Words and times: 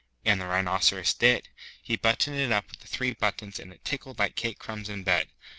And 0.25 0.41
the 0.41 0.47
Rhinoceros 0.47 1.13
did. 1.13 1.49
He 1.83 1.95
buttoned 1.95 2.35
it 2.39 2.51
up 2.51 2.71
with 2.71 2.79
the 2.79 2.87
three 2.87 3.11
buttons, 3.13 3.59
and 3.59 3.71
it 3.71 3.85
tickled 3.85 4.17
like 4.17 4.35
cake 4.35 4.57
crumbs 4.57 4.89
in 4.89 5.03
bed. 5.03 5.27